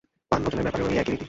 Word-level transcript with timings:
পান-ভোজনের 0.29 0.65
ব্যাপারেও 0.65 0.87
এই 0.91 0.99
একই 1.01 1.11
রীতি। 1.13 1.19